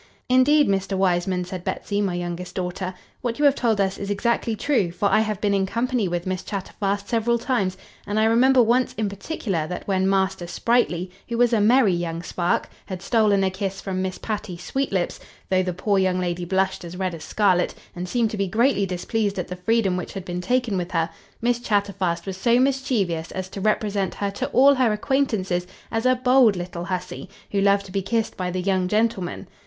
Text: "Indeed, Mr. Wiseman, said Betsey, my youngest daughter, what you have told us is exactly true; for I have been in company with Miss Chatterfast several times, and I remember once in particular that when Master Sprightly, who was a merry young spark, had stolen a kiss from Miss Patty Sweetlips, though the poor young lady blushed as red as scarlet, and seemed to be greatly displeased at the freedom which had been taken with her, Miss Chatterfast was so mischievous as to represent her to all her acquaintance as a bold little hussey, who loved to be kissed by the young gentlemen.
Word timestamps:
"Indeed, 0.29 0.67
Mr. 0.67 0.97
Wiseman, 0.97 1.45
said 1.45 1.63
Betsey, 1.63 2.01
my 2.01 2.15
youngest 2.15 2.55
daughter, 2.55 2.95
what 3.21 3.37
you 3.37 3.45
have 3.45 3.53
told 3.53 3.79
us 3.79 3.99
is 3.99 4.09
exactly 4.09 4.55
true; 4.55 4.89
for 4.89 5.07
I 5.11 5.19
have 5.19 5.39
been 5.39 5.53
in 5.53 5.67
company 5.67 6.07
with 6.07 6.25
Miss 6.25 6.41
Chatterfast 6.41 7.07
several 7.07 7.37
times, 7.37 7.77
and 8.07 8.19
I 8.19 8.23
remember 8.23 8.63
once 8.63 8.93
in 8.93 9.09
particular 9.09 9.67
that 9.67 9.87
when 9.87 10.09
Master 10.09 10.47
Sprightly, 10.47 11.11
who 11.29 11.37
was 11.37 11.53
a 11.53 11.61
merry 11.61 11.93
young 11.93 12.23
spark, 12.23 12.67
had 12.87 13.03
stolen 13.03 13.43
a 13.43 13.51
kiss 13.51 13.79
from 13.79 14.01
Miss 14.01 14.17
Patty 14.17 14.57
Sweetlips, 14.57 15.19
though 15.51 15.61
the 15.61 15.71
poor 15.71 15.99
young 15.99 16.19
lady 16.19 16.45
blushed 16.45 16.83
as 16.83 16.97
red 16.97 17.13
as 17.13 17.23
scarlet, 17.23 17.75
and 17.95 18.09
seemed 18.09 18.31
to 18.31 18.37
be 18.37 18.47
greatly 18.47 18.87
displeased 18.87 19.37
at 19.37 19.49
the 19.49 19.55
freedom 19.55 19.97
which 19.97 20.13
had 20.13 20.25
been 20.25 20.41
taken 20.41 20.77
with 20.79 20.89
her, 20.93 21.11
Miss 21.43 21.59
Chatterfast 21.59 22.25
was 22.25 22.37
so 22.37 22.59
mischievous 22.59 23.29
as 23.33 23.47
to 23.49 23.61
represent 23.61 24.15
her 24.15 24.31
to 24.31 24.47
all 24.47 24.73
her 24.73 24.91
acquaintance 24.93 25.51
as 25.51 26.05
a 26.07 26.15
bold 26.15 26.55
little 26.55 26.85
hussey, 26.85 27.29
who 27.51 27.61
loved 27.61 27.85
to 27.85 27.91
be 27.91 28.01
kissed 28.01 28.35
by 28.35 28.49
the 28.49 28.61
young 28.63 28.87
gentlemen. 28.87 29.45